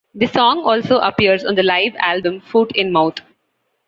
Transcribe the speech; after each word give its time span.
The 0.15 0.25
song 0.25 0.61
also 0.63 0.97
appears 0.97 1.45
on 1.45 1.53
the 1.53 1.61
live 1.61 1.93
album 1.99 2.39
"Foot 2.41 2.71
in 2.75 2.91
Mouth". 2.91 3.19